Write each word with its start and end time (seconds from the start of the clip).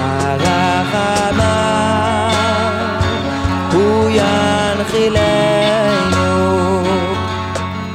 הרחמה 0.00 1.56
הוא 3.72 4.10
ינחילנו 4.10 5.50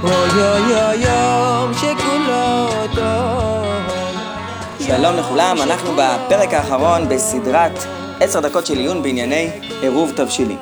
אוי 0.04 0.12
אוי 0.12 0.83
אוי 0.83 0.96
יום 0.96 1.73
שכולו 1.73 2.68
טוב 2.96 3.65
שלום 4.79 5.15
לכולם, 5.15 5.57
אנחנו 5.62 5.91
בפרק 5.94 6.54
האחרון 6.54 7.10
בסדרת 7.10 7.71
עשר 8.20 8.40
דקות 8.40 8.66
של 8.66 8.78
עיון 8.78 9.04
בענייני 9.04 9.50
עירוב 9.82 10.12
תבשילים. 10.16 10.58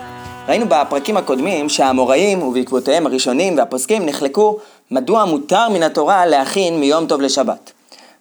ראינו 0.48 0.66
בפרקים 0.70 1.18
הקודמים 1.18 1.70
שהאמוראים 1.70 2.44
ובעקבותיהם 2.44 3.05
הראשונים 3.05 3.57
והפוסקים 3.57 4.05
נחלקו 4.05 4.57
מדוע 4.91 5.25
מותר 5.25 5.70
מן 5.70 5.84
התורה 5.84 6.25
להכין 6.25 6.80
מיום 6.80 7.05
טוב 7.05 7.21
לשבת. 7.21 7.71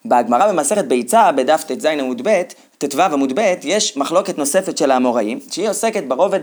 בגמרא 0.07 0.53
במסכת 0.53 0.85
ביצה, 0.85 1.33
בדף 1.33 1.65
ט"ז 1.65 1.85
עמוד 1.87 2.29
ב', 2.29 2.43
ט"ו 2.89 3.03
עמוד 3.03 3.33
ב', 3.35 3.55
יש 3.63 3.97
מחלוקת 3.97 4.39
נוספת 4.39 4.79
של 4.79 4.91
האמוראים, 4.91 5.39
שהיא 5.51 5.69
עוסקת 5.69 6.05
ברובד 6.05 6.41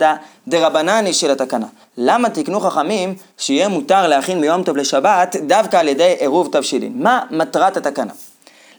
הדרבנני 0.48 1.14
של 1.14 1.32
התקנה. 1.32 1.66
למה 1.98 2.30
תקנו 2.30 2.60
חכמים 2.60 3.16
שיהיה 3.38 3.68
מותר 3.68 4.08
להכין 4.08 4.42
מיום 4.42 4.64
טוב 4.64 4.78
לשבת 4.78 5.36
דווקא 5.48 5.78
על 5.78 5.88
ידי 5.88 6.16
עירוב 6.20 6.50
תבשילים? 6.52 6.92
מה 6.96 7.22
מטרת 7.32 7.78
התקנה? 7.78 8.14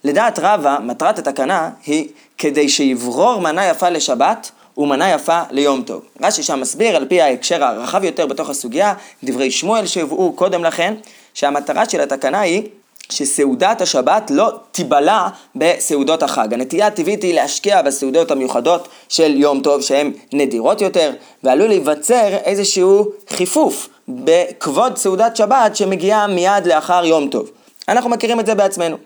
לדעת 0.04 0.38
רבא, 0.42 0.78
מטרת 0.82 1.18
התקנה 1.18 1.70
היא 1.86 2.08
כדי 2.38 2.68
שיברור 2.68 3.40
מנה 3.40 3.66
יפה 3.66 3.88
לשבת 3.88 4.50
ומנה 4.76 5.10
יפה 5.10 5.40
ליום 5.50 5.82
טוב. 5.82 6.02
רש"י 6.22 6.42
שם 6.42 6.60
מסביר 6.60 6.96
על 6.96 7.04
פי 7.08 7.20
ההקשר 7.20 7.64
הרחב 7.64 8.04
יותר 8.04 8.26
בתוך 8.26 8.50
הסוגיה, 8.50 8.94
דברי 9.24 9.50
שמואל 9.50 9.86
שהובאו 9.86 10.32
קודם 10.32 10.64
לכן, 10.64 10.94
שהמטרה 11.34 11.88
של 11.88 12.00
התקנה 12.00 12.40
היא 12.40 12.62
שסעודת 13.10 13.80
השבת 13.80 14.30
לא 14.34 14.52
תיבלע 14.72 15.28
בסעודות 15.56 16.22
החג. 16.22 16.54
הנטייה 16.54 16.86
הטבעית 16.86 17.22
היא 17.22 17.34
להשקיע 17.34 17.82
בסעודות 17.82 18.30
המיוחדות 18.30 18.88
של 19.08 19.36
יום 19.36 19.60
טוב 19.60 19.80
שהן 19.80 20.12
נדירות 20.32 20.80
יותר, 20.80 21.10
ועלול 21.44 21.68
להיווצר 21.68 22.36
איזשהו 22.44 23.04
חיפוף 23.28 23.88
בכבוד 24.08 24.96
סעודת 24.96 25.36
שבת 25.36 25.76
שמגיעה 25.76 26.26
מיד 26.26 26.66
לאחר 26.66 27.04
יום 27.04 27.28
טוב. 27.28 27.50
אנחנו 27.88 28.10
מכירים 28.10 28.40
את 28.40 28.46
זה 28.46 28.54
בעצמנו. 28.54 28.96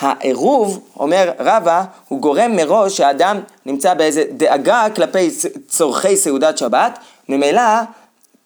העירוב, 0.00 0.80
אומר 0.96 1.30
רבא, 1.38 1.84
הוא 2.08 2.20
גורם 2.20 2.56
מראש 2.56 2.96
שהאדם 2.96 3.40
נמצא 3.66 3.94
באיזה 3.94 4.24
דאגה 4.30 4.86
כלפי 4.96 5.30
צורכי 5.68 6.16
סעודת 6.16 6.58
שבת, 6.58 6.98
ממילא 7.28 7.62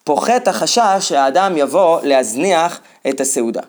פוחת 0.05 0.49
החשש 0.49 0.97
שהאדם 1.01 1.56
יבוא 1.56 2.01
להזניח 2.03 2.81
את 3.09 3.21
הסעודה. 3.21 3.62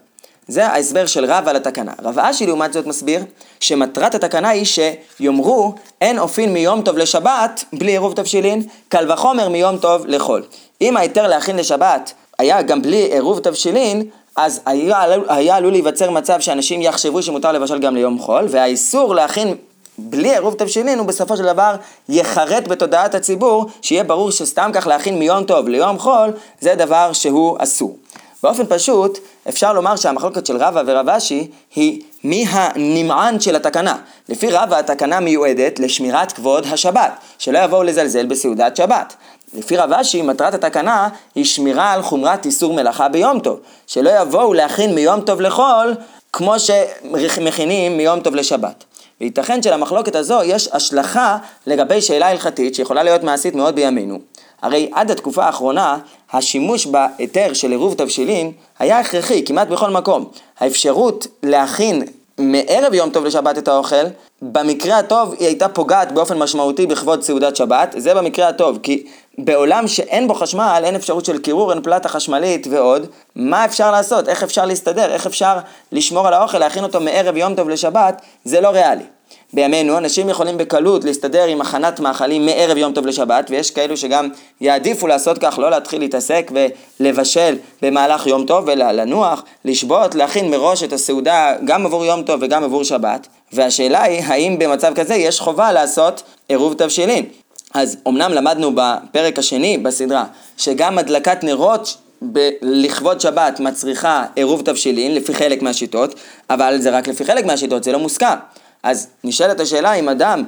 זה 0.48 0.68
ההסבר 0.68 1.06
של 1.06 1.26
רב 1.26 1.48
על 1.48 1.56
התקנה. 1.56 1.92
רב 2.04 2.20
אשי 2.20 2.46
לעומת 2.46 2.74
זאת 2.74 2.86
מסביר 2.88 3.24
שמטרת 3.60 4.16
התקנה 4.16 4.50
היא 4.50 4.66
שיאמרו 4.66 5.74
אין 6.02 6.20
אופין 6.20 6.54
מיום 6.54 6.82
טוב 6.82 6.98
לשבת 6.98 7.64
בלי 7.74 7.92
עירוב 7.92 8.14
תבשילין, 8.14 8.64
קל 8.90 9.12
וחומר 9.12 9.50
מיום 9.50 9.78
טוב 9.78 10.06
לחול. 10.08 10.44
אם 10.82 10.98
ההיתר 10.98 11.28
להכין 11.28 11.56
לשבת 11.56 12.14
היה 12.40 12.62
גם 12.62 12.82
בלי 12.82 12.98
עירוב 12.98 13.40
תבשילין, 13.40 14.04
אז 14.36 14.62
היה, 14.66 15.04
היה 15.28 15.56
עלול 15.56 15.72
להיווצר 15.72 16.12
מצב 16.12 16.40
שאנשים 16.40 16.82
יחשבו 16.82 17.22
שמותר 17.22 17.52
לבשל 17.52 17.80
גם 17.80 17.96
ליום 17.96 18.20
חול, 18.20 18.46
והאיסור 18.50 19.16
להכין 19.16 19.56
בלי 19.98 20.32
עירוב 20.32 20.54
תבשילין 20.54 21.00
הוא 21.00 21.08
בסופו 21.08 21.38
של 21.38 21.44
דבר 21.44 21.76
יחרט 22.10 22.68
בתודעת 22.68 23.16
הציבור, 23.16 23.66
שיהיה 23.82 24.04
ברור 24.04 24.32
שסתם 24.32 24.72
כך 24.74 24.88
להכין 24.88 25.20
מיום 25.20 25.44
טוב 25.44 25.68
ליום 25.68 26.00
חול, 26.00 26.32
זה 26.60 26.76
דבר 26.76 27.14
שהוא 27.14 27.58
אסור. 27.60 27.98
באופן 28.44 28.64
פשוט, 28.70 29.20
אפשר 29.50 29.74
לומר 29.74 29.96
שהמחלוקת 29.96 30.46
של 30.46 30.58
רבא 30.58 30.84
ורב 30.86 31.10
אשי 31.10 31.48
היא 31.76 32.02
מי 32.24 32.46
הנמען 32.50 33.40
של 33.40 33.56
התקנה. 33.56 33.98
לפי 34.30 34.52
רבא 34.52 34.78
התקנה 34.78 35.20
מיועדת 35.20 35.80
לשמירת 35.80 36.32
כבוד 36.32 36.66
השבת, 36.72 37.12
שלא 37.38 37.60
יבואו 37.60 37.84
לזלזל 37.84 38.26
בסעודת 38.26 38.76
שבת. 38.76 39.16
לפי 39.54 39.78
רב 39.78 39.94
אשי, 39.94 40.22
מטרת 40.22 40.54
התקנה 40.54 41.10
היא 41.36 41.46
שמירה 41.46 41.92
על 41.92 42.02
חומרת 42.02 42.46
איסור 42.46 42.74
מלאכה 42.74 43.10
ביום 43.10 43.40
טוב, 43.40 43.60
שלא 43.88 44.10
יבואו 44.22 44.54
להכין 44.54 44.96
מיום 44.96 45.22
טוב 45.22 45.42
לחול 45.42 45.96
כמו 46.34 46.60
שמכינים 46.60 47.98
מיום 47.98 48.20
טוב 48.20 48.36
לשבת. 48.36 48.84
וייתכן 49.22 49.64
שלמחלוקת 49.64 50.16
הזו 50.16 50.40
יש 50.44 50.70
השלכה 50.74 51.38
לגבי 51.68 52.02
שאלה 52.02 52.28
הלכתית 52.28 52.76
שיכולה 52.76 53.04
להיות 53.04 53.24
מעשית 53.24 53.56
מאוד 53.56 53.76
בימינו. 53.76 54.20
הרי 54.66 54.90
עד 54.94 55.12
התקופה 55.12 55.46
האחרונה, 55.46 55.98
השימוש 56.34 56.86
בהיתר 56.86 57.54
של 57.54 57.72
עירוב 57.72 57.94
תבשילין 57.94 58.52
היה 58.80 59.00
הכרחי 59.00 59.46
כמעט 59.46 59.68
בכל 59.68 59.90
מקום. 59.90 60.26
האפשרות 60.60 61.28
להכין 61.44 62.04
מערב 62.38 62.94
יום 62.94 63.10
טוב 63.10 63.26
לשבת 63.26 63.58
את 63.58 63.68
האוכל, 63.68 64.06
במקרה 64.42 64.98
הטוב 64.98 65.34
היא 65.40 65.48
הייתה 65.48 65.70
פוגעת 65.70 66.12
באופן 66.12 66.38
משמעותי 66.38 66.88
בכבוד 66.88 67.24
סעודת 67.24 67.56
שבת, 67.56 67.96
זה 67.98 68.14
במקרה 68.14 68.48
הטוב, 68.48 68.80
כי 68.84 69.06
בעולם 69.38 69.88
שאין 69.88 70.28
בו 70.28 70.34
חשמל, 70.34 70.82
אין 70.86 70.96
אפשרות 70.96 71.26
של 71.26 71.38
קירור, 71.38 71.72
אין 71.72 71.82
פלטה 71.82 72.10
חשמלית 72.10 72.68
ועוד, 72.72 73.08
מה 73.36 73.66
אפשר 73.66 73.92
לעשות? 73.92 74.30
איך 74.30 74.44
אפשר 74.44 74.66
להסתדר? 74.66 75.14
איך 75.14 75.26
אפשר 75.26 75.58
לשמור 75.92 76.28
על 76.28 76.34
האוכל, 76.34 76.58
להכין 76.58 76.84
אותו 76.84 77.00
מערב 77.02 77.38
יום 77.38 77.56
טוב 77.56 77.70
לשבת? 77.70 78.22
זה 78.44 78.62
לא 78.62 78.68
ריאלי. 78.68 79.04
בימינו 79.54 79.98
אנשים 79.98 80.30
יכולים 80.30 80.58
בקלות 80.58 81.04
להסתדר 81.04 81.44
עם 81.46 81.62
הכנת 81.62 82.00
מאכלים 82.00 82.46
מערב 82.46 82.78
יום 82.78 82.94
טוב 82.94 83.06
לשבת 83.06 83.48
ויש 83.50 83.72
כאלו 83.72 83.98
שגם 83.98 84.30
יעדיפו 84.62 85.08
לעשות 85.08 85.38
כך, 85.38 85.60
לא 85.60 85.72
להתחיל 85.72 86.00
להתעסק 86.00 86.52
ולבשל 87.00 87.58
במהלך 87.82 88.28
יום 88.28 88.46
טוב 88.46 88.70
אלא 88.70 88.92
לנוח, 88.92 89.44
לשבות, 89.66 90.16
להכין 90.16 90.52
מראש 90.52 90.84
את 90.84 90.94
הסעודה 90.94 91.56
גם 91.66 91.86
עבור 91.86 92.06
יום 92.06 92.24
טוב 92.24 92.40
וגם 92.44 92.64
עבור 92.64 92.84
שבת 92.84 93.28
והשאלה 93.54 94.04
היא 94.04 94.24
האם 94.26 94.60
במצב 94.60 94.94
כזה 94.96 95.16
יש 95.16 95.40
חובה 95.40 95.72
לעשות 95.72 96.24
עירוב 96.50 96.74
תבשילין 96.74 97.26
אז 97.74 97.98
אמנם 98.08 98.34
למדנו 98.34 98.72
בפרק 98.76 99.40
השני 99.40 99.78
בסדרה 99.78 100.26
שגם 100.58 100.98
הדלקת 100.98 101.44
נרות 101.44 101.98
ב- 102.32 102.50
לכבוד 102.62 103.22
שבת 103.22 103.60
מצריכה 103.60 104.26
עירוב 104.36 104.62
תבשילין 104.62 105.16
לפי 105.16 105.34
חלק 105.34 105.62
מהשיטות, 105.62 106.16
אבל 106.50 106.78
זה 106.82 106.90
רק 106.90 107.08
לפי 107.08 107.26
חלק 107.26 107.46
מהשיטות, 107.46 107.84
זה 107.84 107.92
לא 107.92 108.00
מוסכם. 108.00 108.36
אז 108.86 109.08
נשאלת 109.24 109.60
השאלה 109.60 109.94
אם 109.94 110.10
אדם 110.10 110.44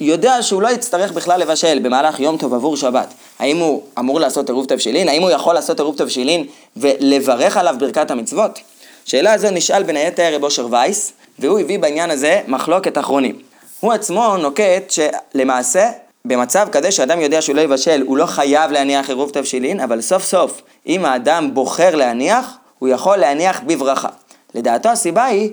יודע 0.00 0.42
שהוא 0.42 0.62
לא 0.62 0.68
יצטרך 0.68 1.12
בכלל 1.12 1.40
לבשל 1.40 1.78
במהלך 1.78 2.20
יום 2.20 2.36
טוב 2.36 2.54
עבור 2.54 2.76
שבת, 2.76 3.14
האם 3.38 3.56
הוא 3.56 3.82
אמור 3.98 4.20
לעשות 4.20 4.48
עירוב 4.48 4.66
תבשילין? 4.66 5.08
האם 5.08 5.22
הוא 5.22 5.30
יכול 5.30 5.54
לעשות 5.54 5.80
עירוב 5.80 5.96
תבשילין 5.96 6.46
ולברך 6.76 7.56
עליו 7.56 7.76
ברכת 7.78 8.10
המצוות? 8.10 8.60
שאלה 9.04 9.32
הזו 9.32 9.50
נשאל 9.50 9.82
בין 9.82 9.96
היתר 9.96 10.34
רב 10.34 10.44
אושר 10.44 10.66
וייס, 10.70 11.12
והוא 11.38 11.58
הביא 11.58 11.78
בעניין 11.78 12.10
הזה 12.10 12.40
מחלוקת 12.46 12.98
אחרונים. 12.98 13.38
הוא 13.80 13.92
עצמו 13.92 14.36
נוקט 14.36 14.90
שלמעשה 14.90 15.90
במצב 16.24 16.68
כזה 16.72 16.90
שאדם 16.90 17.20
יודע 17.20 17.42
שהוא 17.42 17.56
לא 17.56 17.60
יבשל, 17.60 18.02
הוא 18.06 18.16
לא 18.16 18.26
חייב 18.26 18.70
להניח 18.70 19.08
עירוב 19.08 19.30
תבשילין, 19.30 19.80
אבל 19.80 20.00
סוף 20.00 20.24
סוף, 20.24 20.62
אם 20.86 21.04
האדם 21.04 21.54
בוחר 21.54 21.94
להניח, 21.94 22.56
הוא 22.78 22.88
יכול 22.88 23.16
להניח 23.16 23.60
בברכה. 23.66 24.08
לדעתו 24.54 24.88
הסיבה 24.88 25.24
היא 25.24 25.50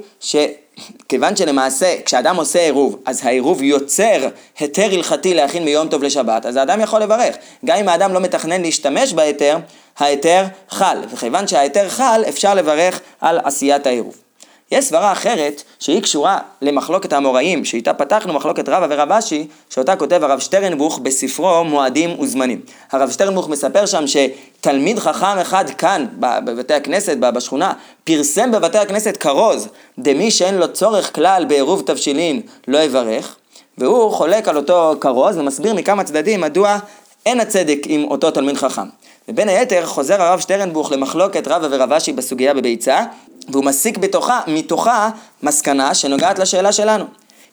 שכיוון 0.79 1.35
שלמעשה 1.35 1.95
כשאדם 2.05 2.35
עושה 2.35 2.59
עירוב, 2.59 2.99
אז 3.05 3.25
העירוב 3.25 3.61
יוצר 3.61 4.27
היתר 4.59 4.91
הלכתי 4.91 5.33
להכין 5.33 5.65
מיום 5.65 5.87
טוב 5.87 6.03
לשבת, 6.03 6.45
אז 6.45 6.55
האדם 6.55 6.81
יכול 6.81 7.01
לברך. 7.01 7.35
גם 7.65 7.77
אם 7.77 7.89
האדם 7.89 8.13
לא 8.13 8.19
מתכנן 8.19 8.61
להשתמש 8.61 9.13
בהיתר, 9.13 9.57
ההיתר 9.97 10.45
חל, 10.69 10.97
וכיוון 11.11 11.47
שההיתר 11.47 11.89
חל, 11.89 12.23
אפשר 12.29 12.53
לברך 12.53 13.01
על 13.21 13.39
עשיית 13.43 13.87
העירוב. 13.87 14.22
יש 14.71 14.85
סברה 14.85 15.11
אחרת 15.11 15.63
שהיא 15.79 16.01
קשורה 16.01 16.39
למחלוקת 16.61 17.13
האמוראים, 17.13 17.65
שאיתה 17.65 17.93
פתחנו 17.93 18.33
מחלוקת 18.33 18.69
רבא 18.69 18.87
ורב 18.89 19.11
אשי, 19.11 19.47
שאותה 19.69 19.95
כותב 19.95 20.23
הרב 20.23 20.39
שטרנבוך 20.39 20.99
בספרו 20.99 21.63
מועדים 21.63 22.19
וזמנים. 22.19 22.61
הרב 22.91 23.11
שטרנבוך 23.11 23.49
מספר 23.49 23.85
שם 23.85 24.03
שתלמיד 24.07 24.99
חכם 24.99 25.37
אחד 25.41 25.69
כאן, 25.69 26.05
בבתי 26.19 26.73
הכנסת, 26.73 27.17
בשכונה, 27.17 27.73
פרסם 28.03 28.51
בבתי 28.51 28.77
הכנסת 28.77 29.17
כרוז, 29.17 29.67
דמי 29.99 30.31
שאין 30.31 30.55
לו 30.55 30.73
צורך 30.73 31.15
כלל 31.15 31.45
בעירוב 31.47 31.83
תבשילין 31.85 32.41
לא 32.67 32.77
יברך, 32.77 33.35
והוא 33.77 34.11
חולק 34.11 34.47
על 34.47 34.57
אותו 34.57 34.93
כרוז 35.01 35.37
ומסביר 35.37 35.73
מכמה 35.73 36.03
צדדים 36.03 36.41
מדוע 36.41 36.77
אין 37.25 37.39
הצדק 37.39 37.79
עם 37.85 38.03
אותו 38.03 38.31
תלמיד 38.31 38.57
חכם. 38.57 38.87
ובין 39.29 39.49
היתר 39.49 39.85
חוזר 39.85 40.21
הרב 40.21 40.39
שטרנבוך 40.39 40.91
למחלוקת 40.91 41.47
רבא 41.47 41.67
ורב 41.71 41.93
אשי 41.93 42.13
בסוגיה 42.13 42.53
בביצה, 42.53 43.03
והוא 43.49 43.65
מסיק 43.65 43.97
בתוכה, 43.97 44.41
מתוכה 44.47 45.09
מסקנה 45.43 45.93
שנוגעת 45.93 46.39
לשאלה 46.39 46.71
שלנו. 46.71 47.05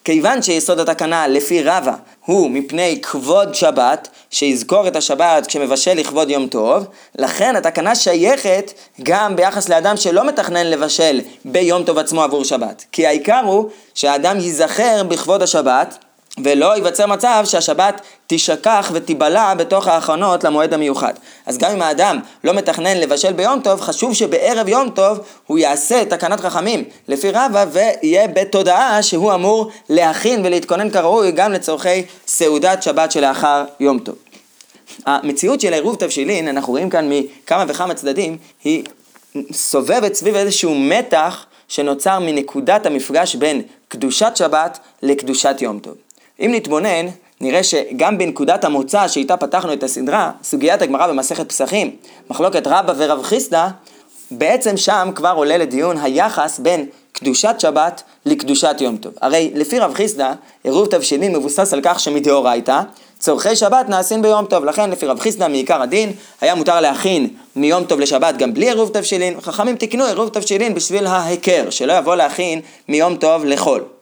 כיוון 0.05 0.43
שיסוד 0.43 0.81
התקנה 0.81 1.27
לפי 1.27 1.63
רבא 1.63 1.95
הוא 2.25 2.51
מפני 2.51 2.99
כבוד 3.03 3.55
שבת, 3.55 4.09
שיזכור 4.31 4.89
את 4.89 4.97
השבת 4.97 5.47
כשמבשל 5.47 5.95
לכבוד 5.95 6.31
יום 6.31 6.47
טוב, 6.47 6.85
לכן 7.19 7.57
התקנה 7.57 7.95
שייכת 7.95 8.73
גם 9.03 9.37
ביחס 9.37 9.69
לאדם 9.69 9.97
שלא 9.97 10.27
מתכנן 10.27 10.67
לבשל 10.67 11.21
ביום 11.45 11.85
טוב 11.85 11.99
עצמו 11.99 12.23
עבור 12.23 12.45
שבת. 12.45 12.85
כי 12.93 13.07
העיקר 13.07 13.41
הוא 13.45 13.71
שהאדם 13.95 14.41
ייזכר 14.41 15.03
בכבוד 15.09 15.43
השבת, 15.43 15.99
ולא 16.45 16.75
ייווצר 16.77 17.07
מצב 17.07 17.43
שהשבת 17.45 18.01
תישכח 18.27 18.91
ותיבלע 18.95 19.55
בתוך 19.55 19.89
ההכנות 19.89 20.45
למועד 20.45 20.75
המיוחד. 20.75 21.13
אז 21.47 21.59
גם 21.59 21.71
אם 21.71 21.83
האדם 21.83 22.19
לא 22.45 22.53
מתכנן 22.53 22.97
לבשל 22.97 23.33
ביום 23.33 23.61
טוב, 23.61 23.81
חשוב 23.81 24.15
שבערב 24.15 24.69
יום 24.69 24.91
טוב 24.91 25.21
הוא 25.47 25.59
יעשה 25.59 26.05
תקנת 26.05 26.41
חכמים 26.41 26.85
לפי 27.09 27.31
רבא 27.31 27.67
ויהיה 27.73 28.29
בתודעה 28.29 29.03
שהוא 29.03 29.35
אמור 29.35 29.71
להכין 29.89 30.47
ולהתכונן 30.47 30.91
כראוי 30.91 31.33
גם 31.33 31.53
לצורכי 31.53 32.03
סעודת 32.27 32.83
שבת 32.83 33.13
שלאחר 33.13 33.65
יום 33.81 33.99
טוב. 33.99 34.15
המציאות 35.07 35.61
של 35.61 35.73
עירוב 35.73 35.97
תבשילין, 35.97 36.49
אנחנו 36.49 36.73
רואים 36.73 36.91
כאן 36.91 37.09
מכמה 37.09 37.65
וכמה 37.69 37.95
צדדים, 37.95 38.37
היא 38.65 38.85
סובבת 39.53 40.15
סביב 40.15 40.35
איזשהו 40.37 40.75
מתח 40.75 41.47
שנוצר 41.69 42.19
מנקודת 42.19 42.87
המפגש 42.87 43.35
בין 43.35 43.63
קדושת 43.89 44.33
שבת 44.35 44.79
לקדושת 45.03 45.57
יום 45.61 45.79
טוב. 45.79 45.95
אם 46.41 46.51
נתבונן, 46.55 47.07
נראה 47.41 47.63
שגם 47.63 48.19
בנקודת 48.19 48.65
המוצא 48.65 49.09
שאיתה 49.09 49.37
פתחנו 49.37 49.73
את 49.73 49.83
הסדרה, 49.83 50.31
סוגיית 50.43 50.83
הגמרא 50.83 51.07
במסכת 51.07 51.49
פסחים, 51.49 51.91
מחלוקת 52.31 52.67
רבא 52.67 52.93
ורב 52.97 53.23
חיסדא, 53.23 53.69
בעצם 54.31 54.77
שם 54.77 55.11
כבר 55.15 55.33
עולה 55.37 55.57
לדיון 55.57 55.99
היחס 55.99 56.59
בין 56.59 56.87
קדושת 57.13 57.55
שבת 57.59 58.03
לקדושת 58.27 58.77
יום 58.81 58.97
טוב. 58.97 59.13
הרי 59.21 59.51
לפי 59.55 59.79
רב 59.79 59.95
חיסדא, 59.95 60.33
עירוב 60.65 60.87
תבשילים 60.87 61.33
מבוסס 61.33 61.73
על 61.73 61.81
כך 61.83 62.01
שמדאורייתא, 62.01 62.81
צורכי 63.19 63.57
שבת 63.57 63.89
נעשים 63.89 64.23
ביום 64.23 64.45
טוב. 64.45 64.65
לכן 64.65 64.91
לפי 64.91 65.07
רב 65.07 65.21
חיסדא 65.21 65.49
מעיקר 65.49 65.83
הדין, 65.83 66.13
היה 66.41 66.55
מותר 66.55 66.81
להכין 66.81 67.29
מיום 67.57 67.85
טוב 67.85 68.01
לשבת 68.01 68.37
גם 68.37 68.55
בלי 68.55 68.69
עירוב 68.69 68.91
תבשילין. 68.93 69.41
חכמים 69.41 69.77
תיקנו 69.77 70.05
עירוב 70.05 70.29
תבשילין 70.29 70.75
בשביל 70.75 71.07
ההיכר, 71.07 71.71
שלא 71.71 71.93
יבוא 71.93 72.17
להכין 72.17 72.61
מיום 72.89 73.17
טוב 73.17 73.45
לחול. 73.45 74.00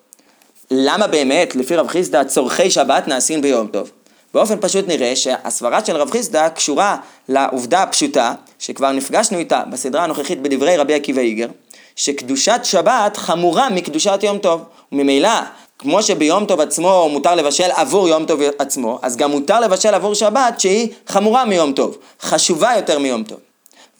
למה 0.70 1.06
באמת, 1.06 1.56
לפי 1.56 1.76
רב 1.76 1.88
חיסדא, 1.88 2.24
צורכי 2.24 2.70
שבת 2.70 3.08
נעשים 3.08 3.42
ביום 3.42 3.66
טוב? 3.66 3.90
באופן 4.34 4.54
פשוט 4.60 4.88
נראה 4.88 5.16
שהסברה 5.16 5.84
של 5.84 5.96
רב 5.96 6.10
חיסדא 6.10 6.48
קשורה 6.48 6.96
לעובדה 7.28 7.82
הפשוטה, 7.82 8.34
שכבר 8.58 8.92
נפגשנו 8.92 9.38
איתה 9.38 9.62
בסדרה 9.70 10.04
הנוכחית 10.04 10.42
בדברי 10.42 10.76
רבי 10.76 10.94
עקיבא 10.94 11.20
איגר, 11.20 11.48
שקדושת 11.96 12.60
שבת 12.62 13.16
חמורה 13.16 13.70
מקדושת 13.70 14.18
יום 14.22 14.38
טוב. 14.38 14.62
וממילא, 14.92 15.40
כמו 15.78 16.02
שביום 16.02 16.44
טוב 16.44 16.60
עצמו 16.60 17.08
מותר 17.12 17.34
לבשל 17.34 17.70
עבור 17.74 18.08
יום 18.08 18.24
טוב 18.24 18.40
עצמו, 18.58 18.98
אז 19.02 19.16
גם 19.16 19.30
מותר 19.30 19.60
לבשל 19.60 19.94
עבור 19.94 20.14
שבת 20.14 20.60
שהיא 20.60 20.88
חמורה 21.06 21.44
מיום 21.44 21.72
טוב, 21.72 21.98
חשובה 22.20 22.72
יותר 22.76 22.98
מיום 22.98 23.22
טוב. 23.22 23.38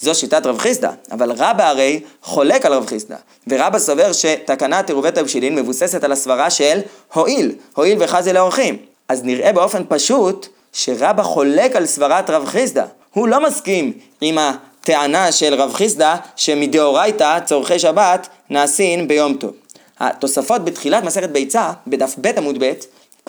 זו 0.01 0.15
שיטת 0.15 0.47
רב 0.47 0.59
חיסדא, 0.59 0.91
אבל 1.13 1.33
רבא 1.33 1.69
הרי 1.69 2.01
חולק 2.23 2.67
על 2.67 2.73
רב 2.73 2.87
חיסדא, 2.87 3.17
ורבא 3.47 3.79
סובר 3.79 4.13
שתקנת 4.13 4.89
עירובי 4.89 5.11
תבשילין 5.11 5.55
מבוססת 5.55 6.05
על 6.05 6.13
הסברה 6.13 6.51
של 6.51 6.81
הואיל, 7.15 7.55
הואיל 7.75 7.99
וחזי 8.01 8.33
לאורחים. 8.33 8.77
אז 9.09 9.25
נראה 9.25 9.53
באופן 9.53 9.83
פשוט 9.89 10.47
שרבא 10.73 11.23
חולק 11.23 11.77
על 11.77 11.87
סברת 11.87 12.31
רב 12.31 12.47
חיסדא. 12.47 12.85
הוא 13.13 13.29
לא 13.29 13.47
מסכים 13.47 13.93
עם 14.21 14.39
הטענה 14.39 15.33
של 15.33 15.55
רב 15.55 15.73
חיסדא 15.75 16.17
שמדאורייתא 16.37 17.39
צורכי 17.45 17.79
שבת 17.79 18.29
נעשים 18.51 19.09
ביום 19.09 19.35
טוב. 19.35 19.53
התוספות 20.01 20.65
בתחילת 20.65 21.05
מסכת 21.05 21.31
ביצה, 21.31 21.73
בדף 21.87 22.15
ב' 22.21 22.27
עמוד 22.27 22.65
ב', 22.65 22.73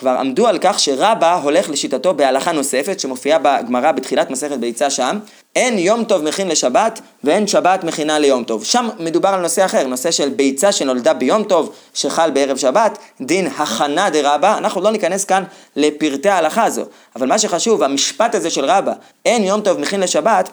כבר 0.00 0.10
עמדו 0.10 0.46
על 0.46 0.58
כך 0.60 0.80
שרבא 0.80 1.40
הולך 1.42 1.70
לשיטתו 1.70 2.14
בהלכה 2.14 2.52
נוספת 2.52 3.00
שמופיעה 3.00 3.38
בגמרא 3.38 3.92
בתחילת 3.92 4.30
מסכת 4.30 4.58
ביצה 4.58 4.90
שם, 4.90 5.18
אין 5.56 5.78
יום 5.78 6.04
טוב 6.04 6.22
מכין 6.22 6.48
לשבת 6.48 7.00
ואין 7.24 7.46
שבת 7.46 7.84
מכינה 7.84 8.18
ליום 8.18 8.44
טוב. 8.44 8.64
שם 8.64 8.88
מדובר 8.98 9.28
על 9.28 9.40
נושא 9.40 9.64
אחר, 9.64 9.86
נושא 9.86 10.10
של 10.10 10.28
ביצה 10.28 10.72
שנולדה 10.72 11.12
ביום 11.12 11.44
טוב 11.44 11.72
שחל 11.94 12.30
בערב 12.30 12.56
שבת, 12.56 12.98
דין 13.20 13.46
הכנה 13.46 14.10
דרבא, 14.10 14.58
אנחנו 14.58 14.80
לא 14.80 14.90
ניכנס 14.90 15.24
כאן 15.24 15.44
לפרטי 15.76 16.28
ההלכה 16.28 16.64
הזו, 16.64 16.82
אבל 17.16 17.28
מה 17.28 17.38
שחשוב, 17.38 17.82
המשפט 17.82 18.34
הזה 18.34 18.50
של 18.50 18.64
רבא, 18.64 18.92
אין 19.24 19.44
יום 19.44 19.60
טוב 19.60 19.80
מכין 19.80 20.00
לשבת, 20.00 20.48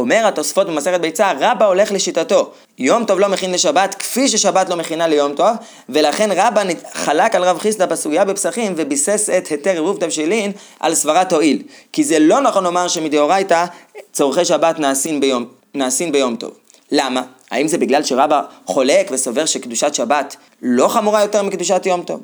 אומר 0.00 0.26
התוספות 0.26 0.66
במסכת 0.66 1.00
ביצה, 1.00 1.32
רבא 1.40 1.66
הולך 1.66 1.92
לשיטתו. 1.92 2.50
יום 2.78 3.04
טוב 3.04 3.20
לא 3.20 3.28
מכין 3.28 3.52
לשבת, 3.52 3.94
כפי 3.94 4.28
ששבת 4.28 4.68
לא 4.68 4.76
מכינה 4.76 5.08
ליום 5.08 5.34
טוב, 5.34 5.50
ולכן 5.88 6.30
רבא 6.32 6.62
חלק 6.92 7.34
על 7.34 7.44
רב 7.44 7.58
חיסדא 7.58 7.86
בסוגיה 7.86 8.24
בפסחים 8.24 8.74
וביסס 8.76 9.30
את 9.38 9.46
היתר 9.46 9.70
עירוב 9.70 9.96
תבשילין 10.00 10.52
על 10.80 10.94
סברת 10.94 11.32
הועיל. 11.32 11.62
כי 11.92 12.04
זה 12.04 12.18
לא 12.18 12.40
נכון 12.40 12.64
לומר 12.64 12.88
שמדאורייתא 12.88 13.64
צורכי 14.12 14.44
שבת 14.44 14.78
נעשים 14.78 15.20
ביום, 15.20 15.44
נעשים 15.74 16.12
ביום 16.12 16.36
טוב. 16.36 16.50
למה? 16.92 17.22
האם 17.50 17.68
זה 17.68 17.78
בגלל 17.78 18.02
שרבא 18.02 18.42
חולק 18.66 19.08
וסובר 19.10 19.46
שקדושת 19.46 19.94
שבת 19.94 20.36
לא 20.62 20.88
חמורה 20.88 21.22
יותר 21.22 21.42
מקדושת 21.42 21.86
יום 21.86 22.02
טוב? 22.02 22.20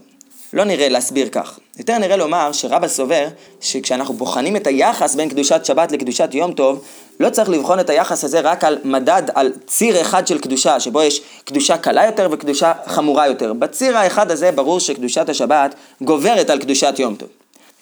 לא 0.52 0.64
נראה 0.64 0.88
להסביר 0.88 1.28
כך. 1.32 1.58
יותר 1.78 1.98
נראה 1.98 2.16
לומר 2.16 2.52
שרבא 2.52 2.88
סובר 2.88 3.28
שכשאנחנו 3.60 4.14
בוחנים 4.14 4.56
את 4.56 4.66
היחס 4.66 5.14
בין 5.14 5.28
קדושת 5.28 5.64
שבת 5.64 5.92
לקדושת 5.92 6.28
יום 6.32 6.52
טוב, 6.52 6.84
לא 7.20 7.30
צריך 7.30 7.48
לבחון 7.48 7.80
את 7.80 7.90
היחס 7.90 8.24
הזה 8.24 8.40
רק 8.40 8.64
על 8.64 8.78
מדד, 8.84 9.22
על 9.34 9.52
ציר 9.66 10.00
אחד 10.00 10.26
של 10.26 10.38
קדושה, 10.38 10.80
שבו 10.80 11.02
יש 11.02 11.20
קדושה 11.44 11.78
קלה 11.78 12.06
יותר 12.06 12.28
וקדושה 12.32 12.72
חמורה 12.86 13.26
יותר. 13.26 13.52
בציר 13.52 13.98
האחד 13.98 14.30
הזה 14.30 14.52
ברור 14.52 14.80
שקדושת 14.80 15.28
השבת 15.28 15.74
גוברת 16.00 16.50
על 16.50 16.58
קדושת 16.58 16.94
יום 16.98 17.14
טוב. 17.14 17.28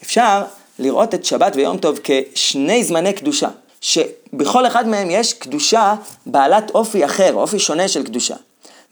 אפשר 0.02 0.42
לראות 0.78 1.14
את 1.14 1.24
שבת 1.24 1.56
ויום 1.56 1.78
טוב 1.78 1.98
כשני 2.04 2.84
זמני 2.84 3.12
קדושה, 3.12 3.48
שבכל 3.80 4.66
אחד 4.66 4.88
מהם 4.88 5.10
יש 5.10 5.32
קדושה 5.32 5.94
בעלת 6.26 6.70
אופי 6.70 7.04
אחר, 7.04 7.34
אופי 7.34 7.58
שונה 7.58 7.88
של 7.88 8.02
קדושה. 8.02 8.36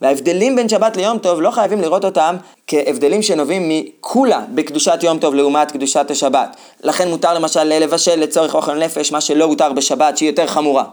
וההבדלים 0.01 0.55
בין 0.55 0.69
שבת 0.69 0.97
ליום 0.97 1.17
טוב 1.17 1.41
לא 1.41 1.51
חייבים 1.51 1.81
לראות 1.81 2.05
אותם 2.05 2.35
כהבדלים 2.67 3.21
שנובעים 3.21 3.69
מכולה 3.69 4.41
בקדושת 4.49 4.99
יום 5.01 5.19
טוב 5.19 5.35
לעומת 5.35 5.71
קדושת 5.71 6.11
השבת. 6.11 6.55
לכן 6.83 7.09
מותר 7.09 7.33
למשל 7.33 7.63
לבשל 7.63 8.15
לצורך 8.15 8.55
אוכל 8.55 8.75
נפש 8.75 9.11
מה 9.11 9.21
שלא 9.21 9.45
הותר 9.45 9.73
בשבת 9.73 10.17
שהיא 10.17 10.29
יותר 10.29 10.47
חמורה. 10.47 10.83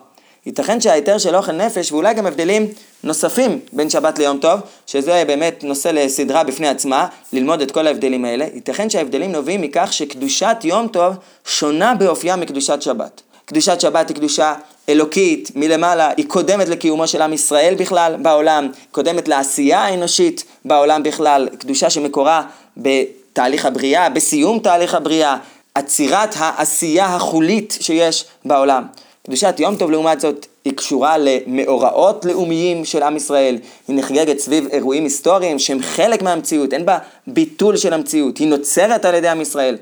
ייתכן 0.47 0.81
שההיתר 0.81 1.19
של 1.19 1.37
אוכל 1.37 1.53
נפש 1.53 1.93
ואולי 1.93 2.15
גם 2.15 2.27
הבדלים 2.27 2.67
נוספים 3.05 3.59
בין 3.73 3.91
שבת 3.91 4.19
ליום 4.19 4.39
טוב, 4.39 4.61
שזה 4.87 5.25
באמת 5.27 5.65
נושא 5.65 5.89
לסדרה 5.89 6.45
בפני 6.45 6.69
עצמה, 6.69 7.07
ללמוד 7.33 7.61
את 7.61 7.71
כל 7.71 7.87
ההבדלים 7.87 8.25
האלה, 8.25 8.47
ייתכן 8.55 8.91
שההבדלים 8.91 9.33
נובעים 9.33 9.61
מכך 9.61 9.89
שקדושת 9.93 10.57
יום 10.65 10.89
טוב 10.89 11.15
שונה 11.45 11.95
באופייה 11.95 12.37
מקדושת 12.37 12.83
שבת. 12.83 13.23
קדושת 13.45 13.81
שבת 13.81 14.09
היא 14.09 14.17
קדושה 14.17 14.55
אלוקית 14.91 15.51
מלמעלה, 15.55 16.11
היא 16.17 16.27
קודמת 16.29 16.69
לקיומו 16.69 17.07
של 17.07 17.23
עם 17.23 17.33
ישראל 17.33 17.75
בכלל 17.79 18.17
בעולם, 18.23 18.69
קודמת 18.93 19.29
לעשייה 19.29 19.79
האנושית 19.79 20.45
בעולם 20.65 21.03
בכלל, 21.03 21.49
קדושה 21.59 21.91
שמקורה 21.91 22.43
בתהליך 22.77 23.67
הבריאה, 23.67 24.09
בסיום 24.09 24.59
תהליך 24.59 24.95
הבריאה, 24.95 25.37
עצירת 25.75 26.35
העשייה 26.39 27.07
החולית 27.07 27.79
שיש 27.81 28.25
בעולם. 28.45 28.83
קדושת 29.27 29.55
יום 29.59 29.77
טוב 29.77 29.91
לעומת 29.91 30.21
זאת 30.21 30.47
היא 30.65 30.73
קשורה 30.73 31.17
למאורעות 31.19 32.25
לאומיים 32.25 32.85
של 32.85 33.03
עם 33.03 33.17
ישראל, 33.17 33.59
היא 33.89 33.97
נחגגת 33.97 34.39
סביב 34.39 34.67
אירועים 34.73 35.05
היסטוריים 35.05 35.59
שהם 35.59 35.83
חלק 35.83 36.23
מהמציאות, 36.23 36.73
אין 36.73 36.87
בה 36.87 36.99
ביטול 37.27 37.77
של 37.77 37.93
המציאות, 37.93 38.39
היא 38.39 38.49
נוצרת 38.49 39.05
על 39.05 39.15
ידי 39.15 39.29
עם 39.29 39.41
ישראל. 39.41 39.77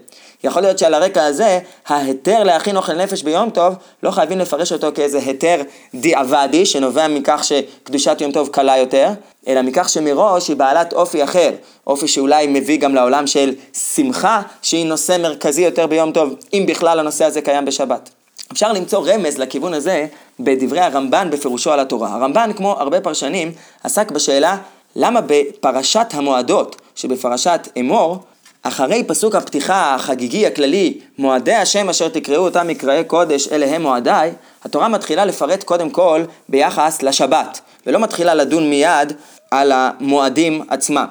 יכול 0.44 0.62
להיות 0.62 0.79
שעל 0.79 0.94
הרקע 0.94 1.25
הזה, 1.25 1.58
ההיתר 1.87 2.43
להכין 2.44 2.77
אוכל 2.77 2.93
נפש 2.93 3.22
ביום 3.22 3.51
טוב, 3.51 3.74
לא 4.03 4.10
חייבים 4.10 4.39
לפרש 4.39 4.72
אותו 4.72 4.89
כאיזה 4.94 5.19
היתר 5.19 5.63
דיעבדי, 5.94 6.67
שנובע 6.67 7.08
מכך 7.08 7.44
שקדושת 7.44 8.20
יום 8.20 8.32
טוב 8.32 8.48
קלה 8.48 8.77
יותר, 8.77 9.08
אלא 9.48 9.63
מכך 9.63 9.89
שמראש 9.89 10.48
היא 10.48 10.56
בעלת 10.56 10.93
אופי 10.93 11.24
אחר, 11.24 11.51
אופי 11.86 12.08
שאולי 12.08 12.46
מביא 12.46 12.79
גם 12.81 12.94
לעולם 12.94 13.27
של 13.27 13.55
שמחה, 13.94 14.43
שהיא 14.63 14.86
נושא 14.86 15.17
מרכזי 15.20 15.63
יותר 15.63 15.86
ביום 15.86 16.13
טוב, 16.13 16.34
אם 16.53 16.65
בכלל 16.69 16.98
הנושא 16.98 17.24
הזה 17.24 17.41
קיים 17.41 17.65
בשבת. 17.65 18.10
אפשר 18.53 18.72
למצוא 18.72 19.05
רמז 19.06 19.39
לכיוון 19.39 19.74
הזה 19.74 20.06
בדברי 20.41 20.81
הרמב"ן 20.81 21.29
בפירושו 21.31 21.72
על 21.72 21.81
התורה. 21.81 22.15
הרמב"ן, 22.15 22.51
כמו 22.56 22.72
הרבה 22.72 23.01
פרשנים, 23.01 23.53
עסק 23.84 24.10
בשאלה 24.10 24.56
למה 24.96 25.20
בפרשת 25.27 26.06
המועדות 26.13 26.77
שבפרשת 26.94 27.69
אמור, 27.81 28.19
אחרי 28.62 29.05
פסוק 29.05 29.34
הפתיחה 29.34 29.94
החגיגי 29.94 30.46
הכללי, 30.46 30.98
מועדי 31.19 31.55
השם 31.55 31.88
אשר 31.88 32.08
תקראו 32.08 32.44
אותם 32.44 32.69
מקראי 32.69 33.05
קודש, 33.05 33.48
אלה 33.48 33.67
הם 33.67 33.82
מועדיי, 33.82 34.32
התורה 34.65 34.88
מתחילה 34.88 35.24
לפרט 35.24 35.62
קודם 35.62 35.91
כל 35.91 36.24
ביחס 36.48 37.03
לשבת, 37.03 37.60
ולא 37.86 37.98
מתחילה 37.98 38.34
לדון 38.34 38.70
מיד 38.70 39.12
על 39.50 39.72
המועדים 39.72 40.62
עצמם. 40.69 41.06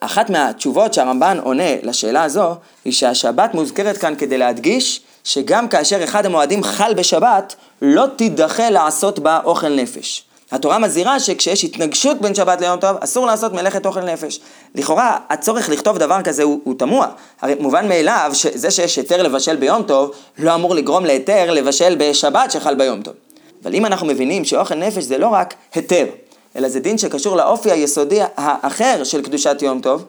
אחת 0.00 0.30
מהתשובות 0.30 0.94
שהרמב"ן 0.94 1.38
עונה 1.42 1.76
לשאלה 1.82 2.22
הזו, 2.22 2.54
היא 2.84 2.92
שהשבת 2.92 3.54
מוזכרת 3.54 3.98
כאן 3.98 4.14
כדי 4.18 4.38
להדגיש 4.38 5.00
שגם 5.24 5.68
כאשר 5.68 6.04
אחד 6.04 6.26
המועדים 6.26 6.62
חל 6.62 6.94
בשבת, 6.94 7.54
לא 7.82 8.06
תידחה 8.16 8.70
לעשות 8.70 9.18
בה 9.18 9.40
אוכל 9.44 9.68
נפש. 9.68 10.24
התורה 10.52 10.78
מזהירה 10.78 11.20
שכשיש 11.20 11.64
התנגשות 11.64 12.20
בין 12.20 12.34
שבת 12.34 12.60
ליום 12.60 12.80
טוב, 12.80 12.96
אסור 13.00 13.26
לעשות 13.26 13.52
מלאכת 13.52 13.86
אוכל 13.86 14.00
נפש. 14.00 14.40
לכאורה, 14.74 15.18
הצורך 15.30 15.68
לכתוב 15.68 15.98
דבר 15.98 16.22
כזה 16.22 16.42
הוא, 16.42 16.60
הוא 16.64 16.74
תמוה. 16.78 17.08
הרי 17.40 17.54
מובן 17.60 17.88
מאליו 17.88 18.30
שזה 18.34 18.70
שיש 18.70 18.96
היתר 18.96 19.22
לבשל 19.22 19.56
ביום 19.56 19.82
טוב, 19.82 20.10
לא 20.38 20.54
אמור 20.54 20.74
לגרום 20.74 21.04
להיתר 21.04 21.50
לבשל 21.50 21.96
בשבת 21.98 22.50
שחל 22.50 22.74
ביום 22.74 23.02
טוב. 23.02 23.14
אבל 23.64 23.74
אם 23.74 23.86
אנחנו 23.86 24.06
מבינים 24.06 24.44
שאוכל 24.44 24.74
נפש 24.74 25.02
זה 25.04 25.18
לא 25.18 25.28
רק 25.28 25.54
היתר, 25.74 26.06
אלא 26.56 26.68
זה 26.68 26.80
דין 26.80 26.98
שקשור 26.98 27.36
לאופי 27.36 27.70
היסודי 27.70 28.20
האחר 28.36 29.04
של 29.04 29.22
קדושת 29.22 29.62
יום 29.62 29.80
טוב, 29.80 30.04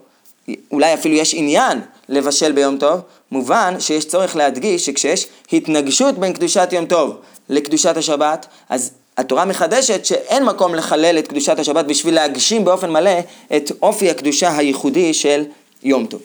אולי 0.72 0.94
אפילו 0.94 1.16
יש 1.16 1.34
עניין 1.34 1.82
לבשל 2.10 2.52
ביום 2.52 2.78
טוב, 2.78 3.00
מובן 3.32 3.76
שיש 3.80 4.06
צורך 4.06 4.36
להדגיש 4.36 4.86
שכשיש 4.86 5.28
התנגשות 5.54 6.18
בין 6.18 6.34
קדושת 6.34 6.70
יום 6.72 6.86
טוב 6.86 7.18
לקדושת 7.50 7.98
השבת, 7.98 8.46
אז 8.70 8.92
התורה 9.18 9.46
מחדשת 9.46 10.06
שאין 10.06 10.44
מקום 10.46 10.76
לחלל 10.76 11.20
את 11.20 11.28
קדושת 11.28 11.60
השבת 11.60 11.86
בשביל 11.86 12.16
להגשים 12.16 12.66
באופן 12.66 12.92
מלא 12.92 13.20
את 13.56 13.72
אופי 13.82 14.10
הקדושה 14.10 14.58
הייחודי 14.58 15.14
של 15.14 15.44
יום 15.84 16.06
טוב. 16.06 16.22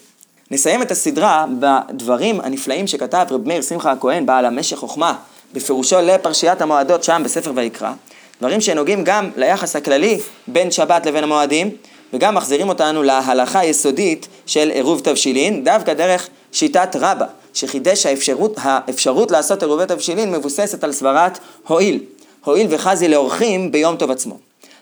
נסיים 0.51 0.83
את 0.83 0.91
הסדרה 0.91 1.45
בדברים 1.61 2.41
הנפלאים 2.41 2.87
שכתב 2.87 3.27
רב 3.31 3.49
מאיר 3.49 3.63
שמחה 3.63 3.91
הכהן, 3.93 4.27
בעל 4.27 4.45
המשך 4.45 4.77
חוכמה, 4.77 5.15
בפירושו 5.53 6.01
לפרשיית 6.01 6.63
המועדות 6.63 7.05
שם 7.05 7.23
בספר 7.25 7.53
ויקרא, 7.55 7.93
דברים 8.41 8.61
שנוגעים 8.61 9.05
גם 9.05 9.31
ליחס 9.37 9.77
הכללי 9.77 10.19
בין 10.47 10.71
שבת 10.71 11.07
לבין 11.07 11.25
המועדים, 11.25 11.71
וגם 12.13 12.35
מחזירים 12.35 12.69
אותנו 12.69 13.03
להלכה 13.03 13.59
היסודית 13.59 14.29
של 14.47 14.71
עירוב 14.71 15.01
תבשילין, 15.01 15.65
דווקא 15.65 15.95
דרך 15.95 16.29
שיטת 16.53 16.97
רבה, 17.01 17.27
שחידש 17.55 18.07
האפשרות, 18.07 18.55
האפשרות 18.57 19.31
לעשות 19.31 19.63
עירובי 19.63 19.87
תבשילין 19.87 20.33
מבוססת 20.33 20.85
על 20.85 20.93
סברת 20.93 21.39
הואיל, 21.67 22.01
הואיל 22.45 22.67
וחזי 22.71 23.09
לאורחים 23.09 23.73
ביום 23.73 23.97
טוב 23.97 24.11
עצמו. 24.11 24.37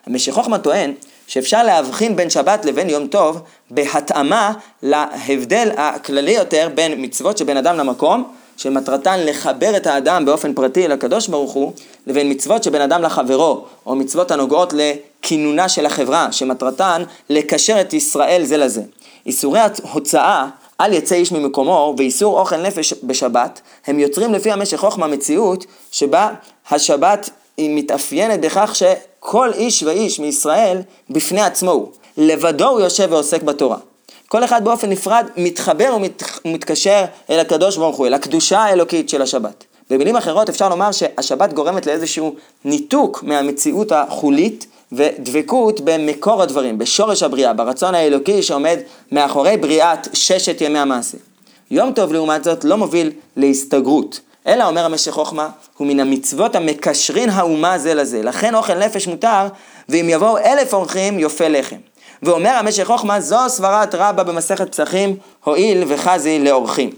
המשך 0.07 0.33
חוכמה 0.33 0.59
טוען 0.59 0.93
שאפשר 1.27 1.63
להבחין 1.63 2.17
בין 2.17 2.31
שבת 2.31 2.65
לבין 2.65 2.91
יום 2.91 3.07
טוב 3.07 3.41
בהתאמה 3.71 4.53
להבדל 4.83 5.71
הכללי 5.77 6.33
יותר 6.33 6.69
בין 6.75 7.05
מצוות 7.05 7.39
שבין 7.39 7.57
אדם 7.57 7.77
למקום, 7.77 8.25
שמטרתן 8.57 9.21
לחבר 9.27 9.77
את 9.77 9.87
האדם 9.87 10.25
באופן 10.25 10.55
פרטי 10.55 10.89
לקדוש 10.89 11.29
ברוך 11.29 11.53
הוא, 11.53 11.73
לבין 12.07 12.31
מצוות 12.31 12.65
שבין 12.65 12.83
אדם 12.83 13.03
לחברו, 13.03 13.65
או 13.87 13.95
מצוות 13.95 14.31
הנוגעות 14.31 14.75
לכינונה 14.77 15.69
של 15.69 15.87
החברה, 15.87 16.33
שמטרתן 16.33 17.03
לקשר 17.31 17.81
את 17.81 17.93
ישראל 17.93 18.45
זה 18.45 18.57
לזה. 18.57 18.83
איסורי 19.27 19.61
הוצאה 19.93 20.47
אל 20.81 20.93
יצא 20.93 21.15
איש 21.15 21.33
ממקומו 21.33 21.95
ואיסור 21.99 22.41
אוכל 22.41 22.57
נפש 22.57 22.95
בשבת, 23.03 23.61
הם 23.87 23.99
יוצרים 23.99 24.33
לפי 24.33 24.53
המשך 24.53 24.77
חוכמה 24.77 25.07
מציאות 25.07 25.65
שבה 25.91 26.31
השבת 26.71 27.31
היא 27.57 27.77
מתאפיינת 27.77 28.41
בכך 28.41 28.75
שכל 28.75 29.53
איש 29.53 29.83
ואיש 29.83 30.21
מישראל 30.21 30.79
בפני 31.11 31.41
עצמו 31.41 31.71
הוא. 31.71 31.89
לבדו 32.17 32.69
הוא 32.69 32.81
יושב 32.81 33.09
ועוסק 33.11 33.43
בתורה. 33.43 33.77
כל 34.29 34.45
אחד 34.45 34.65
באופן 34.65 34.91
נפרד 34.91 35.27
מתחבר 35.37 35.97
ומתקשר 36.45 37.05
אל 37.31 37.41
הקדוש 37.41 37.77
ברוך 37.77 37.97
הוא, 37.97 38.07
אל 38.07 38.15
הקדושה 38.15 38.59
האלוקית 38.59 39.09
של 39.09 39.23
השבת. 39.23 39.65
במילים 39.91 40.17
אחרות 40.17 40.49
אפשר 40.49 40.69
לומר 40.69 40.93
שהשבת 40.93 41.53
גורמת 41.53 41.87
לאיזשהו 41.87 42.35
ניתוק 42.65 43.23
מהמציאות 43.23 43.93
החולית 43.93 44.67
ודבקות 44.93 45.81
במקור 45.81 46.43
הדברים, 46.43 46.79
בשורש 46.79 47.23
הבריאה, 47.23 47.53
ברצון 47.53 47.95
האלוקי 47.95 48.43
שעומד 48.43 48.79
מאחורי 49.13 49.57
בריאת 49.57 50.09
ששת 50.13 50.61
ימי 50.61 50.79
המעשה. 50.79 51.19
יום 51.71 51.93
טוב 51.93 52.13
לעומת 52.13 52.45
זאת 52.45 52.65
לא 52.65 52.77
מוביל 52.77 53.11
להסתגרות, 53.37 54.21
אלא 54.47 54.69
אומר 54.69 54.85
המשך 54.85 55.13
חוכמה, 55.13 55.49
הוא 55.77 55.87
מן 55.87 56.01
המצוות 56.01 56.57
המקשרין 56.57 57.31
האומה 57.31 57.79
זה 57.79 57.95
לזה. 57.95 58.23
לכן 58.23 58.55
אוכל 58.55 58.75
נפש 58.75 59.07
מותר, 59.07 59.47
ואם 59.89 60.07
יבואו 60.09 60.39
אלף 60.39 60.75
אורחים 60.75 61.19
יופה 61.19 61.49
לחם. 61.49 61.77
ואומר 62.23 62.51
המשך 62.51 62.85
חוכמה, 62.85 63.21
זו 63.21 63.39
סברת 63.49 63.95
רבה 63.95 64.23
במסכת 64.23 64.73
פסחים, 64.73 65.17
הואיל 65.45 65.85
וחזי 65.89 66.39
לאורחים. 66.39 66.91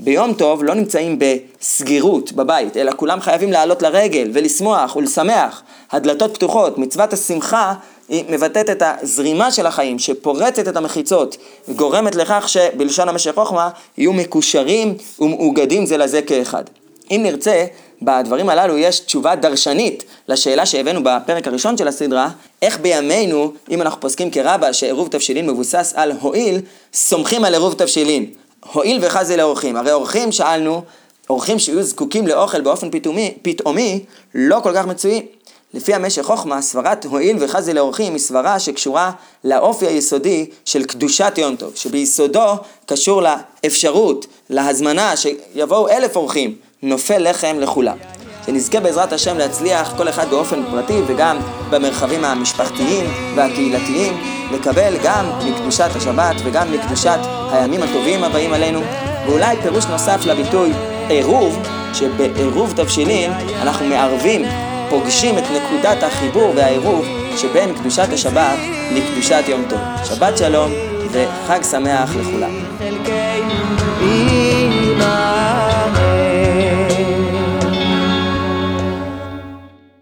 ביום 0.00 0.34
טוב 0.34 0.64
לא 0.64 0.74
נמצאים 0.74 1.18
בסגירות 1.18 2.32
בבית, 2.32 2.76
אלא 2.76 2.92
כולם 2.96 3.20
חייבים 3.20 3.52
לעלות 3.52 3.82
לרגל 3.82 4.30
ולשמוח 4.34 4.96
ולשמח. 4.96 5.62
הדלתות 5.92 6.34
פתוחות, 6.34 6.78
מצוות 6.78 7.12
השמחה 7.12 7.74
היא 8.08 8.24
מבטאת 8.28 8.70
את 8.70 8.82
הזרימה 8.86 9.50
של 9.50 9.66
החיים, 9.66 9.98
שפורצת 9.98 10.68
את 10.68 10.76
המחיצות, 10.76 11.36
וגורמת 11.68 12.14
לכך 12.14 12.48
שבלשון 12.48 13.08
המשך 13.08 13.34
חוכמה 13.34 13.68
יהיו 13.98 14.12
מקושרים 14.12 14.94
ומאוגדים 15.20 15.86
זה 15.86 15.96
לזה 15.96 16.22
כאחד. 16.22 16.64
אם 17.10 17.20
נרצה, 17.22 17.64
בדברים 18.02 18.48
הללו 18.48 18.78
יש 18.78 19.00
תשובה 19.00 19.34
דרשנית 19.34 20.04
לשאלה 20.28 20.66
שהבאנו 20.66 21.00
בפרק 21.04 21.48
הראשון 21.48 21.76
של 21.76 21.88
הסדרה, 21.88 22.28
איך 22.62 22.78
בימינו, 22.80 23.52
אם 23.70 23.82
אנחנו 23.82 24.00
פוסקים 24.00 24.30
כרבה 24.30 24.72
שעירוב 24.72 25.08
תבשילין 25.08 25.50
מבוסס 25.50 25.92
על 25.96 26.12
הואיל, 26.20 26.60
סומכים 26.94 27.44
על 27.44 27.54
עירוב 27.54 27.74
תבשילין. 27.74 28.26
הואיל 28.72 28.98
וחזי 29.02 29.36
לאורחים. 29.36 29.76
הרי 29.76 29.92
אורחים, 29.92 30.32
שאלנו, 30.32 30.82
אורחים 31.30 31.58
שיהיו 31.58 31.82
זקוקים 31.82 32.26
לאוכל 32.26 32.60
באופן 32.60 32.90
פתאומי, 32.90 33.34
פתאומי 33.42 34.04
לא 34.34 34.60
כל 34.62 34.72
כך 34.74 34.86
מצויים. 34.86 35.22
לפי 35.74 35.94
המשך 35.94 36.22
חוכמה, 36.22 36.62
סברת 36.62 37.04
הואיל 37.04 37.36
וחזי 37.40 37.72
לאורחים 37.72 38.12
היא 38.12 38.20
סברה 38.20 38.58
שקשורה 38.58 39.12
לאופי 39.44 39.86
היסודי 39.86 40.46
של 40.64 40.84
קדושת 40.84 41.32
יום 41.36 41.56
טוב, 41.56 41.72
שביסודו 41.74 42.54
קשור 42.86 43.22
לאפשרות, 43.22 44.26
להזמנה 44.50 45.16
שיבואו 45.16 45.88
אלף 45.88 46.16
אורחים, 46.16 46.56
נופל 46.84 47.30
לחם 47.30 47.56
לכולם. 47.60 47.96
שנזכה 48.46 48.80
בעזרת 48.80 49.12
השם 49.12 49.38
להצליח 49.38 49.94
כל 49.96 50.08
אחד 50.08 50.30
באופן 50.30 50.62
פרטי 50.70 51.00
וגם 51.06 51.36
במרחבים 51.70 52.24
המשפחתיים 52.24 53.04
והקהילתיים 53.36 54.16
לקבל 54.52 54.94
גם 55.04 55.26
מקדושת 55.46 55.88
השבת 55.96 56.36
וגם 56.44 56.72
מקדושת 56.72 57.18
הימים 57.52 57.82
הטובים 57.82 58.24
הבאים 58.24 58.52
עלינו 58.52 58.80
ואולי 59.26 59.56
פירוש 59.62 59.84
נוסף 59.84 60.26
לביטוי 60.26 60.72
עירוב, 61.08 61.58
שבעירוב 61.92 62.72
תבשילין 62.76 63.32
אנחנו 63.62 63.86
מערבים, 63.86 64.42
פוגשים 64.90 65.38
את 65.38 65.44
נקודת 65.44 66.02
החיבור 66.02 66.52
והעירוב 66.56 67.04
שבין 67.36 67.74
קדושת 67.74 68.08
השבת 68.12 68.58
לקדושת 68.92 69.42
יום 69.48 69.62
טוב. 69.68 69.78
שבת 70.04 70.38
שלום 70.38 70.72
וחג 71.10 71.62
שמח 71.62 72.10
לכולם. 72.16 72.50